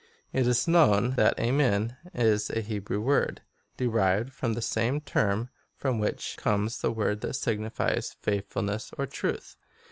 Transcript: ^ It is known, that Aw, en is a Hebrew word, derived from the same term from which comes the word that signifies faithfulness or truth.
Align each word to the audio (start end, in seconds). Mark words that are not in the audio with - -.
^ 0.01 0.03
It 0.33 0.47
is 0.47 0.67
known, 0.67 1.11
that 1.11 1.39
Aw, 1.39 1.59
en 1.59 1.95
is 2.11 2.49
a 2.49 2.61
Hebrew 2.61 2.99
word, 2.99 3.41
derived 3.77 4.33
from 4.33 4.53
the 4.53 4.61
same 4.63 4.99
term 4.99 5.51
from 5.75 5.99
which 5.99 6.37
comes 6.39 6.81
the 6.81 6.91
word 6.91 7.21
that 7.21 7.35
signifies 7.35 8.15
faithfulness 8.19 8.91
or 8.97 9.05
truth. 9.05 9.57